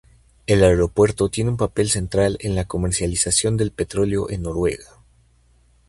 [0.47, 4.95] El aeropuerto tiene un papel central en la comercialización del petróleo en Noruega.